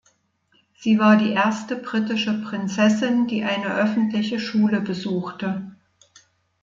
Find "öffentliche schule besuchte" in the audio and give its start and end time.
3.75-5.75